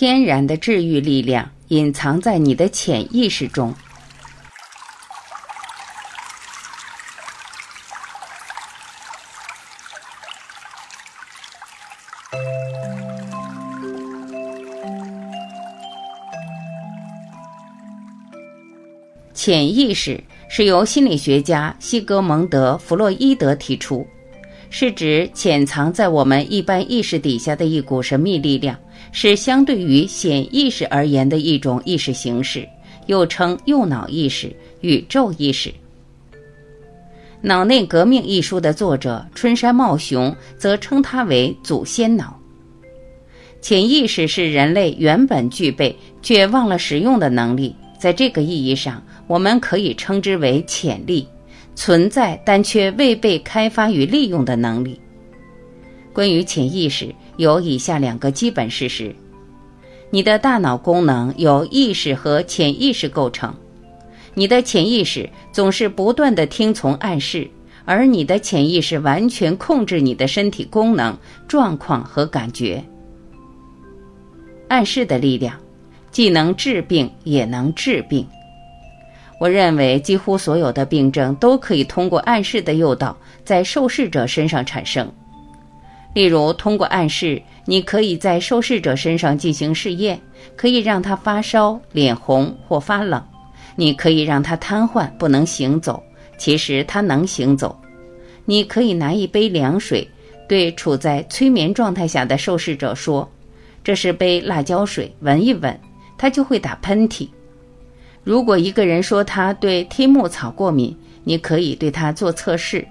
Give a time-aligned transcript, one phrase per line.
[0.00, 3.74] 天然的治愈力量隐藏在你的潜意识中。
[19.34, 24.06] 潜意识是由心理学家西格蒙德·弗洛伊德提出，
[24.70, 28.78] 是指潜藏在我们一般意识底下的一股神秘力量，
[29.12, 32.68] 是相对于显意识而言的一种意识形式，
[33.06, 35.70] 又称右脑意识、宇宙意识。
[37.40, 42.38] 《脑内革命》一书的作者春山茂雄则称它为祖先脑。
[43.60, 49.02] 潜意识是人类原本具备却忘了使用的能力，在这个意义上。
[49.28, 51.28] 我们可以称之为潜力，
[51.74, 54.98] 存在但却未被开发与利用的能力。
[56.14, 59.14] 关于潜意识，有以下两个基本事实：
[60.10, 63.54] 你的大脑功能由意识和潜意识构成，
[64.34, 67.48] 你的潜意识总是不断的听从暗示，
[67.84, 71.16] 而你的潜意识完全控制你的身体功能、
[71.46, 72.82] 状况和感觉。
[74.66, 75.56] 暗示的力量，
[76.10, 78.26] 既能治病，也能治病。
[79.38, 85.08] 我认为，几乎所有的病症都可以通过暗示的诱导在受试者身上产生。
[86.18, 90.20] 例如，通过暗示，你可以在受试者身上进行试验，
[90.56, 93.22] 可以让他发烧、脸红或发冷；
[93.76, 96.02] 你可以让他瘫痪，不能行走，
[96.36, 97.68] 其实他能行走；
[98.46, 100.08] 你可以拿一杯凉水，
[100.48, 103.30] 对处在催眠状态下的受试者说
[103.84, 105.80] ：“这是杯辣椒水，闻一闻。”
[106.18, 107.28] 他就会打喷嚏。
[108.24, 112.84] 如果一个人说他对贴木草过敏，你可以对他做测试。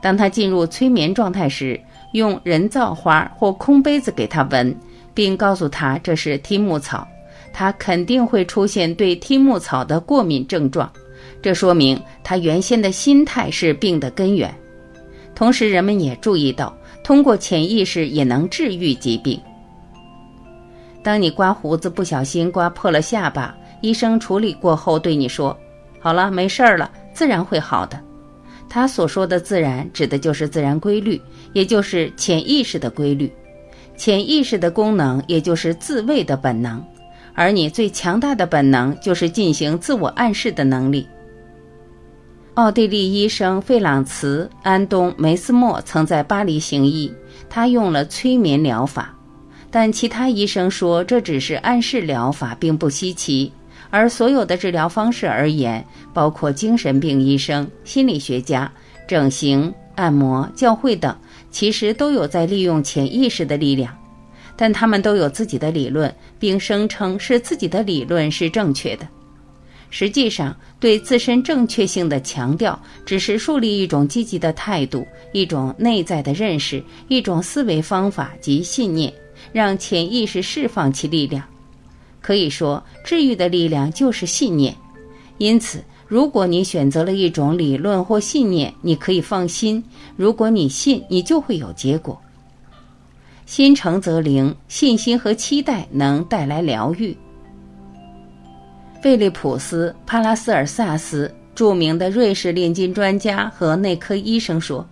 [0.00, 1.78] 当他进入催眠状态时，
[2.12, 4.74] 用人造花或空杯子给他闻，
[5.14, 7.06] 并告诉他这是贴木草，
[7.52, 10.90] 他肯定会出现对贴木草的过敏症状。
[11.42, 14.54] 这说明他原先的心态是病的根源。
[15.34, 19.40] 同时，人们也注意到，通过潜意识也能治愈疾病。
[21.02, 23.56] 当你刮胡子不小心刮破了下巴。
[23.82, 25.58] 医生处理过后对你说
[26.00, 27.98] ：“好了，没事儿了，自然会好的。”
[28.70, 31.20] 他所说的“自然”指的就是自然规律，
[31.52, 33.30] 也就是潜意识的规律。
[33.96, 36.82] 潜意识的功能也就是自卫的本能，
[37.34, 41.06] 而你最强大的本能就是进行自我暗示的能力。
[42.54, 47.12] 奥地利医生费朗茨·安东·梅斯莫曾在巴黎行医，
[47.48, 49.14] 他用了催眠疗法，
[49.70, 53.52] 但其他医生说这只是暗示疗法，并不稀奇。
[53.90, 55.84] 而所有的治疗方式而言，
[56.14, 58.70] 包括精神病医生、心理学家、
[59.08, 61.16] 整形、按摩、教会等，
[61.50, 63.92] 其实都有在利用潜意识的力量，
[64.56, 69.06] 但他们都有自己的理论，并声称是自己的理论是正确的。
[69.92, 79.12] 实际上，对自身正确性的强调，只是树立一种积极的态度，一种内在的认识，一种思维方法及信念，
[79.52, 81.42] 让潜意识释放其力量。
[82.20, 84.74] 可以说，治愈的力量就是信念。
[85.38, 89.82] 因此，如果你选择了一种理论或信念，你可以放心。
[90.16, 92.20] 如果你信，你就会有结果。
[93.46, 97.16] 心诚则灵，信心和期待能带来疗愈。
[99.02, 104.86] 费利普斯·帕拉斯尔萨斯，著名的瑞士炼金专家和内科医生说：“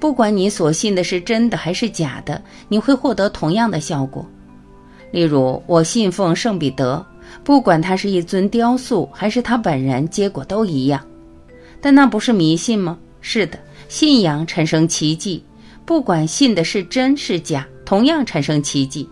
[0.00, 4.26] 不管你所信的是真的还是假的，你会获得同样的效果。”
[5.14, 7.06] 例如，我信奉圣彼得，
[7.44, 11.00] 不管他是一尊雕塑还是他本人，结果都一样。
[11.80, 12.98] 但那不是迷信吗？
[13.20, 13.56] 是的，
[13.88, 15.44] 信仰产生奇迹，
[15.84, 19.08] 不管信的是真是假，同样产生奇迹。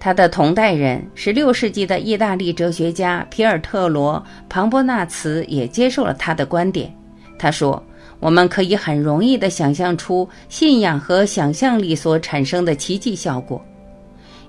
[0.00, 6.92] 他的同代人，十六世纪的意大利哲学家皮尔特罗·庞波纳茨也接受了他的观点。
[7.38, 7.80] 他说
[8.18, 13.64] ：“我们可以很容易地想象出信仰和想象力所产生的奇迹效果。”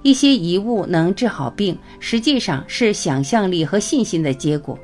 [0.04, 4.78] 一些遗物能治好病，实际上是想象力和信心的结果。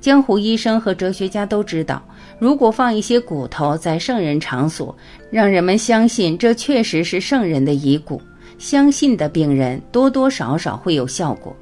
[0.00, 2.02] 江湖医生和哲学家都知道，
[2.38, 4.94] 如果放一些骨头在圣人场所，
[5.30, 8.20] 让人们相信这确实是圣人的遗骨，
[8.58, 11.56] 相信的病人多多少少会有效果。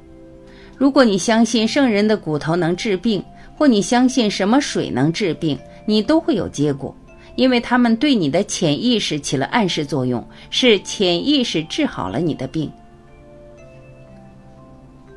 [0.77, 3.23] 如果你相信圣人的骨头能治病，
[3.55, 6.93] 或你相信什么水能治病，你都会有结果，
[7.35, 12.71] 因为他们对你的潜意识起了暗示作用，是潜意识治好了你的病。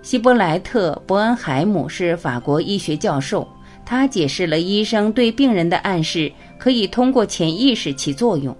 [0.03, 3.47] 希伯莱特·伯恩海姆是法国医学教授，
[3.85, 8.57] 他解释了医生对病人的暗示可以通过潜意识起作用。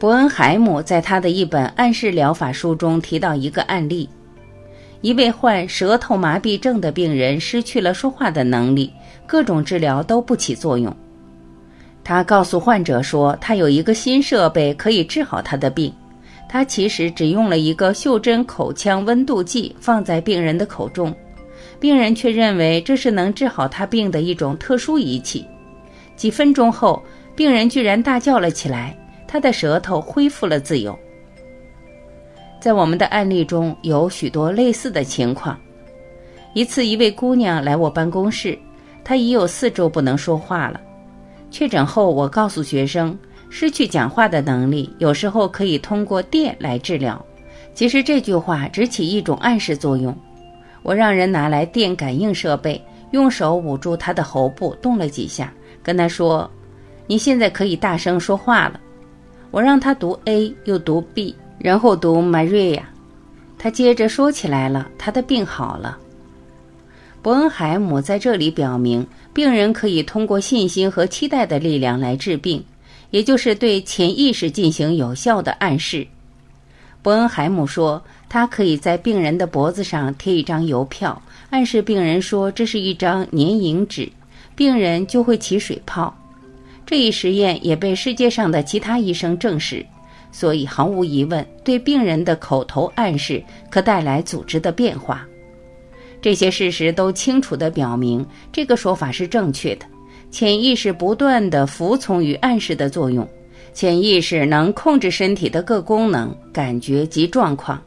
[0.00, 4.08] 伯恩海姆在他的一本暗示疗法书中提到一个案例：
[5.00, 8.92] 一位患舌头麻痹症的病人失去了说话的能力，
[9.24, 10.94] 各种治疗都不起作用。
[12.04, 15.92] 他告诉患者说，他有一个新设备可以治好他的病。
[16.48, 21.14] 他其实只用了一个袖珍口腔温度计放在病人的口中，
[21.80, 25.46] 病人却认为这是能治好他病的一种特殊仪器。
[26.16, 27.02] 几分钟后，
[27.34, 28.96] 病人居然大叫了起来。
[29.26, 30.94] 他的舌头恢复了自由。
[32.60, 35.58] 在我们的案例中有许多类似的情况。
[36.52, 38.58] 一次，一位姑娘来我办公室，
[39.02, 40.78] 她已有四周不能说话了。
[41.52, 43.16] 确诊后，我告诉学生，
[43.50, 47.22] 失去讲话的能力有时候可以通过电来治疗。
[47.74, 50.16] 其实这句话只起一种暗示作用。
[50.82, 55.52] 我让人拿来电感应设备，用手捂住他的喉部，动了几下，
[55.82, 56.50] 跟他说
[57.06, 58.80] ：“你现在可以大声说话了。”
[59.52, 62.80] 我让他读 A，又读 B，然后读 Maria。
[63.58, 65.98] 他接着说起来了，他的病好了。
[67.20, 72.62] 伯恩海姆在这里表明，病人可以通过信心和期待的力量来治病，
[73.10, 76.06] 也就是对潜意识进行有效的暗示。
[77.00, 81.20] 伯恩海姆说，他可以在病人的脖子上贴一张邮票，
[81.50, 84.08] 暗示病人说这是一张粘蝇纸，
[84.54, 86.14] 病人就会起水泡。
[86.84, 89.84] 这一实验也被世界上的其他医生证实，
[90.30, 95.26] 所以毫无疑问，对病人的口头暗示可带来组织的变化。
[96.22, 99.84] 这些事实都清楚地表明，这个说法是正确的。
[100.30, 103.28] 潜意识不断地服从于暗示的作用，
[103.74, 107.82] 潜意识能控制身体的各功能、感觉及状况。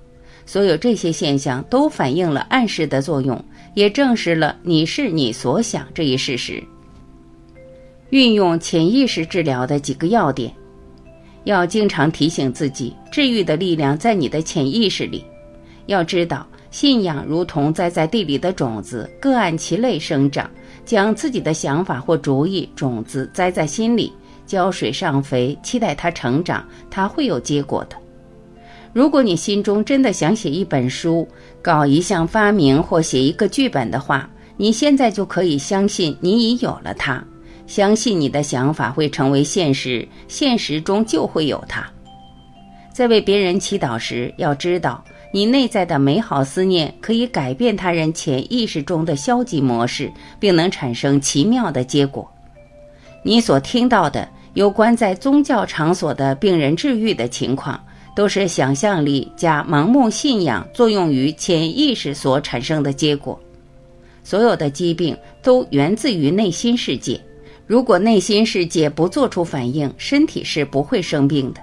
[0.45, 3.43] 所有这些现象都反映了暗示的作用，
[3.73, 6.61] 也证实了“你是你所想”这一事实。
[8.11, 10.53] 运用潜意识治疗的几个要点，
[11.45, 15.25] 要经常提醒自己，治愈的力量在你的潜意识里。
[15.87, 20.51] 要知道，信仰如同栽在地里的种子，各按其类生长。
[20.83, 24.11] 将自己的想法或主意种子栽在心里，
[24.45, 27.95] 浇水上肥，期待它成长，它会有结果的。
[28.91, 31.25] 如果你心中真的想写一本书、
[31.61, 37.23] 搞一项发明或写一个剧本的话，你现在就可以相信你已有了它。
[37.67, 41.89] 相信你的想法会成为现实，现实中就会有它。
[42.93, 45.03] 在为别人祈祷时，要知道
[45.35, 50.09] 你内在的美好思念可以改变他人潜意识中的消极模式，
[50.39, 52.25] 并能产生奇妙的结果。
[53.21, 57.77] 你所听到的有关在宗教场所的病人治愈的情况，
[58.15, 63.37] 都是想象力加盲目信仰作用于潜意识所产生的结果。
[64.23, 67.19] 所有的疾病都源自于内心世界。
[67.67, 71.59] 如果内心世界不做出反应，身体是不会生病的。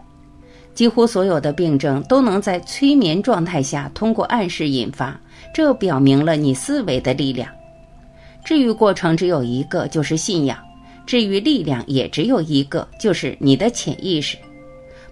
[0.74, 5.18] 几乎所有的病症都能在催眠状态下通过暗示引发，
[5.54, 7.48] 这表明了你思维的力量。
[8.44, 10.56] 治愈过程只有一个，就是信仰；
[11.06, 14.36] 治愈力量也只有一个，就是你的潜意识。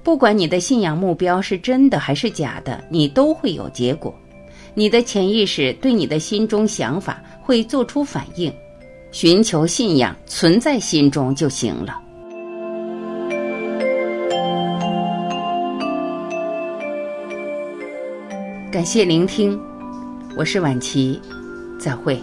[0.03, 4.15] 不管你的信仰目标是真的还是假的，你都会有结果。
[4.73, 8.53] 你的潜意识对你的心中想法会做出反应。
[9.13, 12.01] 寻求信仰存在心中就行了。
[18.71, 19.61] 感谢聆听，
[20.37, 21.21] 我是晚琪，
[21.77, 22.23] 再会。